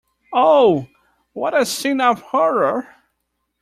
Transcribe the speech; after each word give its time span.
Oh, 0.33 0.87
what 1.33 1.53
a 1.53 1.63
scene 1.63 2.01
of 2.01 2.21
horror! 2.21 2.87